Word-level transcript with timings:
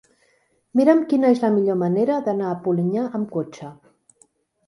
Mira'm 0.79 1.01
quina 1.11 1.29
és 1.33 1.41
la 1.43 1.51
millor 1.57 1.77
manera 1.81 2.17
d'anar 2.29 2.47
a 2.51 2.55
Polinyà 2.63 3.03
amb 3.19 3.31
cotxe. 3.37 3.69